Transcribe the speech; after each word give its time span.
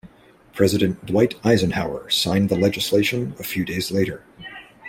President 0.55 1.05
Dwight 1.05 1.35
Eisenhower 1.45 2.09
signed 2.09 2.49
the 2.49 2.57
legislation 2.57 3.35
a 3.37 3.43
few 3.43 3.63
days 3.63 3.91
later. 3.91 4.25